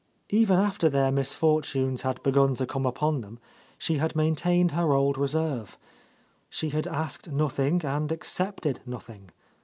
Even 0.31 0.57
after 0.57 0.89
their 0.89 1.11
misfortunes 1.11 2.01
had 2.01 2.23
begun 2.23 2.55
to 2.55 2.65
come 2.65 2.87
upon 2.87 3.21
them, 3.21 3.37
she 3.77 3.97
had 3.99 4.15
maintained 4.15 4.71
her 4.71 4.93
old 4.93 5.15
reserve. 5.15 5.77
She 6.49 6.69
had 6.69 6.87
asked 6.87 7.29
nothing 7.29 7.85
and 7.85 8.11
accepted 8.11 8.79
nothing. 8.87 9.29